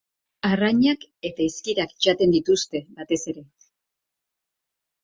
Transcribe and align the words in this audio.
Arrainak 0.47 1.05
eta 1.29 1.45
izkirak 1.49 1.93
jaten 2.07 2.35
dituzte 2.39 2.85
batez 2.99 3.21
ere. 3.35 3.47